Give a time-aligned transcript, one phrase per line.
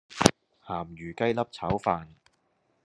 [0.65, 2.07] 咸魚雞粒炒飯